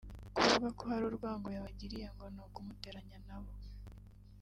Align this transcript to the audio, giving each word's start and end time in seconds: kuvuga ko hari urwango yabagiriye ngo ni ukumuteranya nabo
kuvuga 0.35 0.67
ko 0.77 0.83
hari 0.91 1.03
urwango 1.09 1.47
yabagiriye 1.55 2.05
ngo 2.13 2.25
ni 2.33 2.39
ukumuteranya 2.45 3.17
nabo 3.27 3.51